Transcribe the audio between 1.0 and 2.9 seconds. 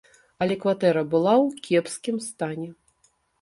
была ў кепскім стане.